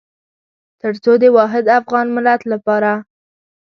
تر 0.81 0.93
څو 1.03 1.11
د 1.21 1.23
واحد 1.37 1.65
افغان 1.79 2.07
ملت 2.15 2.41
لپاره. 2.51 2.91